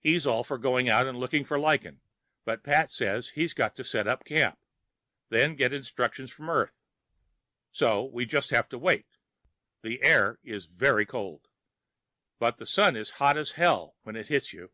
He's 0.00 0.26
all 0.26 0.42
for 0.42 0.58
going 0.58 0.88
out 0.88 1.06
and 1.06 1.16
looking 1.16 1.44
for 1.44 1.60
lichen, 1.60 2.00
but 2.44 2.64
Pat 2.64 2.90
says 2.90 3.28
he's 3.38 3.54
got 3.54 3.76
to 3.76 3.84
set 3.84 4.08
up 4.08 4.24
camp, 4.24 4.58
then 5.28 5.54
get 5.54 5.72
instructions 5.72 6.32
from 6.32 6.50
Earth. 6.50 6.82
So 7.70 8.02
we 8.04 8.26
just 8.26 8.50
have 8.50 8.68
to 8.70 8.78
wait. 8.78 9.06
The 9.82 10.02
air 10.02 10.40
is 10.42 10.66
very 10.66 11.06
cold, 11.06 11.46
but 12.40 12.56
the 12.56 12.66
Sun 12.66 12.96
is 12.96 13.10
hot 13.22 13.36
as 13.36 13.52
hell 13.52 13.94
when 14.02 14.16
it 14.16 14.26
hits 14.26 14.52
you. 14.52 14.72